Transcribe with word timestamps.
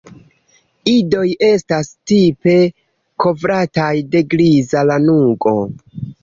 Idoj 0.91 1.25
estas 1.47 1.91
tipe 2.11 2.55
kovrataj 3.25 3.91
de 4.17 4.23
griza 4.33 4.85
lanugo. 4.93 5.55